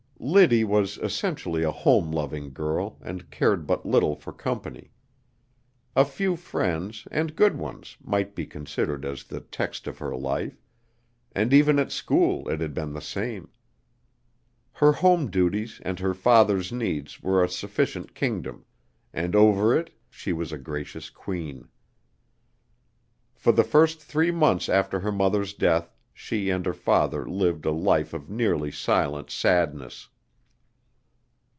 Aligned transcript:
Liddy 0.23 0.63
was 0.63 0.99
essentially 0.99 1.63
a 1.63 1.71
home 1.71 2.11
loving 2.11 2.53
girl 2.53 2.99
and 3.01 3.31
cared 3.31 3.65
but 3.65 3.87
little 3.87 4.15
for 4.15 4.31
company. 4.31 4.91
A 5.95 6.05
few 6.05 6.35
friends, 6.35 7.07
and 7.09 7.35
good 7.35 7.57
ones, 7.57 7.97
might 8.03 8.35
be 8.35 8.45
considered 8.45 9.03
as 9.03 9.23
the 9.23 9.39
text 9.39 9.87
of 9.87 9.97
her 9.97 10.15
life, 10.15 10.61
and 11.31 11.51
even 11.53 11.79
at 11.79 11.91
school 11.91 12.47
it 12.49 12.61
had 12.61 12.75
been 12.75 12.93
the 12.93 13.01
same. 13.01 13.49
Her 14.73 14.91
home 14.91 15.31
duties 15.31 15.81
and 15.83 15.97
her 15.97 16.13
father's 16.13 16.71
needs 16.71 17.23
were 17.23 17.43
a 17.43 17.49
sufficient 17.49 18.13
kingdom, 18.13 18.65
and 19.11 19.35
over 19.35 19.75
it 19.75 19.89
she 20.07 20.33
was 20.33 20.51
a 20.51 20.57
gracious 20.59 21.09
queen. 21.09 21.67
For 23.33 23.51
the 23.51 23.63
first 23.63 23.99
three 23.99 24.29
months 24.31 24.69
after 24.69 24.99
her 24.99 25.11
mother's 25.11 25.55
death 25.55 25.91
she 26.13 26.51
and 26.51 26.63
her 26.67 26.73
father 26.73 27.25
lived 27.27 27.65
a 27.65 27.71
life 27.71 28.13
of 28.13 28.29
nearly 28.29 28.69
silent 28.69 29.31
sadness. 29.31 30.09